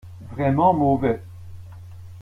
[0.31, 1.21] Vraiment mauvais.